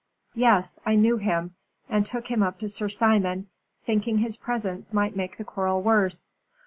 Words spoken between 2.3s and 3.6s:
him up to Sir Simon,